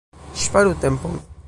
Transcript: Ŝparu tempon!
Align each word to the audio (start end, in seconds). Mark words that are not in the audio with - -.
Ŝparu 0.45 0.73
tempon! 0.87 1.23